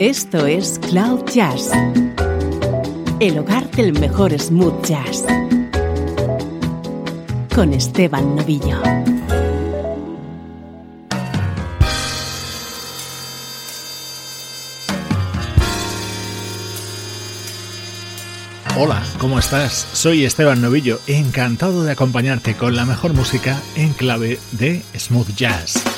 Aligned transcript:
Esto 0.00 0.44
es 0.44 0.80
Cloud 0.80 1.24
Jazz, 1.32 1.70
el 3.20 3.38
hogar 3.38 3.70
del 3.70 3.92
mejor 3.92 4.36
smooth 4.36 4.84
jazz, 4.84 5.24
con 7.54 7.72
Esteban 7.72 8.34
Novillo. 8.34 8.82
Hola, 18.76 19.00
¿cómo 19.18 19.38
estás? 19.38 19.86
Soy 19.92 20.24
Esteban 20.24 20.60
Novillo, 20.60 20.98
encantado 21.06 21.84
de 21.84 21.92
acompañarte 21.92 22.56
con 22.56 22.74
la 22.74 22.84
mejor 22.84 23.12
música 23.12 23.62
en 23.76 23.92
clave 23.92 24.40
de 24.50 24.82
smooth 24.98 25.36
jazz. 25.36 25.93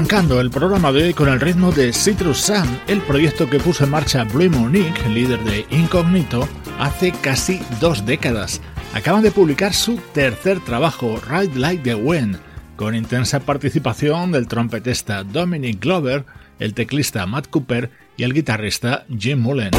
Arrancando 0.00 0.40
el 0.40 0.48
programa 0.48 0.92
de 0.92 1.02
hoy 1.02 1.12
con 1.12 1.28
el 1.28 1.38
ritmo 1.38 1.72
de 1.72 1.92
Citrus 1.92 2.38
Sun, 2.38 2.80
el 2.86 3.02
proyecto 3.02 3.50
que 3.50 3.58
puso 3.58 3.84
en 3.84 3.90
marcha 3.90 4.24
Blue 4.24 4.48
Monique, 4.48 5.06
líder 5.10 5.38
de 5.44 5.66
Incognito, 5.70 6.48
hace 6.78 7.12
casi 7.12 7.60
dos 7.82 8.06
décadas. 8.06 8.62
Acaban 8.94 9.22
de 9.22 9.30
publicar 9.30 9.74
su 9.74 9.96
tercer 10.14 10.58
trabajo, 10.60 11.20
Ride 11.28 11.54
Like 11.54 11.82
the 11.82 11.94
Wind, 11.94 12.38
con 12.76 12.94
intensa 12.94 13.40
participación 13.40 14.32
del 14.32 14.48
trompetista 14.48 15.22
Dominic 15.22 15.78
Glover, 15.82 16.24
el 16.58 16.72
teclista 16.72 17.26
Matt 17.26 17.48
Cooper 17.50 17.90
y 18.16 18.22
el 18.22 18.32
guitarrista 18.32 19.04
Jim 19.18 19.38
Mullen. 19.38 19.72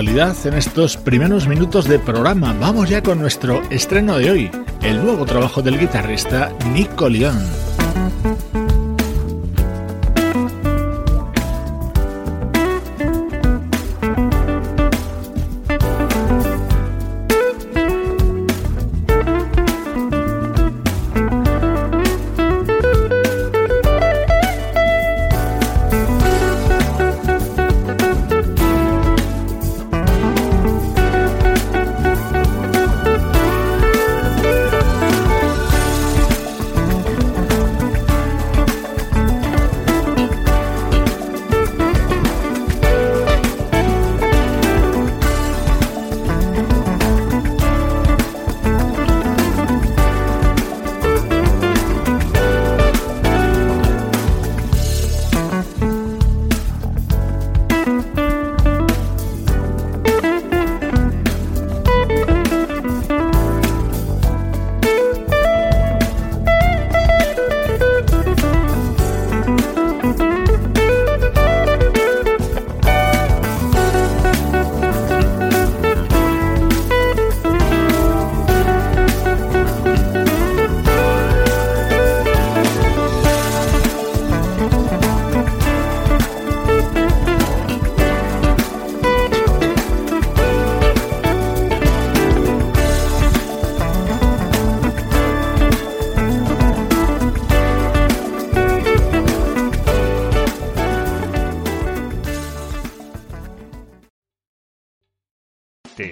En 0.00 0.54
estos 0.54 0.96
primeros 0.96 1.46
minutos 1.46 1.86
de 1.86 1.98
programa. 1.98 2.56
Vamos 2.58 2.88
ya 2.88 3.02
con 3.02 3.20
nuestro 3.20 3.60
estreno 3.68 4.16
de 4.16 4.30
hoy, 4.30 4.50
el 4.80 5.04
nuevo 5.04 5.26
trabajo 5.26 5.60
del 5.60 5.78
guitarrista 5.78 6.50
Nico 6.72 7.10
León. 7.10 7.69